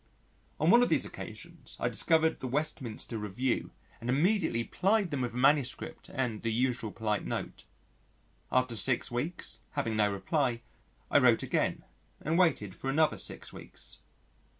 On 0.59 0.71
one 0.71 0.81
of 0.81 0.89
these 0.89 1.05
occasions 1.05 1.77
I 1.79 1.87
discovered 1.87 2.39
the 2.39 2.47
Westminster 2.47 3.19
Review 3.19 3.69
and 3.99 4.09
immediately 4.09 4.63
plied 4.63 5.11
them 5.11 5.21
with 5.21 5.35
a 5.35 5.37
manuscript 5.37 6.09
and 6.11 6.41
the 6.41 6.51
usual 6.51 6.91
polite 6.91 7.23
note. 7.23 7.65
After 8.51 8.75
six 8.75 9.11
weeks, 9.11 9.59
having 9.73 9.95
no 9.95 10.11
reply, 10.11 10.63
I 11.11 11.19
wrote 11.19 11.43
again 11.43 11.83
and 12.19 12.39
waited 12.39 12.73
for 12.73 12.89
another 12.89 13.17
six 13.19 13.53
weeks. 13.53 13.99